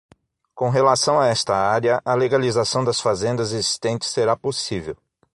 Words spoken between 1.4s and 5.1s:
área, a legalização das fazendas existentes será possível.